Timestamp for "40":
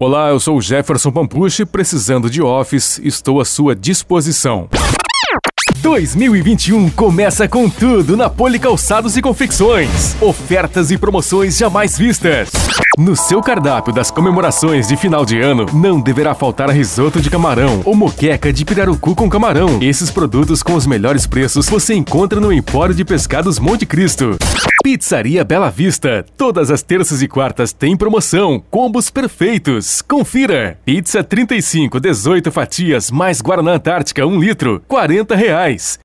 34.88-35.36